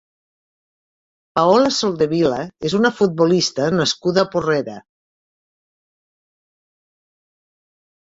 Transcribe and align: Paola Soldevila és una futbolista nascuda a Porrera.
Paola 1.39 1.71
Soldevila 1.75 2.39
és 2.71 2.77
una 2.79 2.93
futbolista 3.01 3.69
nascuda 3.83 4.25
a 4.25 4.33
Porrera. 4.35 4.81